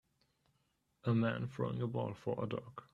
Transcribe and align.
A 1.03 1.13
man 1.13 1.47
throwing 1.47 1.79
a 1.83 1.87
ball 1.87 2.15
for 2.15 2.43
a 2.43 2.47
dog. 2.47 2.81